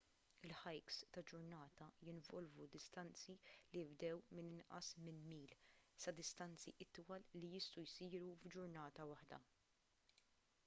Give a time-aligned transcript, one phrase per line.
[0.47, 3.35] il-hikes ta' ġurnata jinvolvu distanzi
[3.73, 5.53] li jibdew minn inqas minn mil
[6.05, 9.39] sa distanzi itwal li jistgħu jsiru f'ġurnata waħda